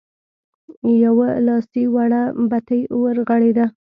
[1.03, 3.65] يوه لاسي وړه بتۍ ورغړېده.